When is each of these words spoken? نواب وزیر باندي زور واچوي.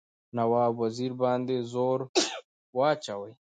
نواب 0.35 0.73
وزیر 0.83 1.11
باندي 1.21 1.57
زور 1.71 1.99
واچوي. 2.77 3.31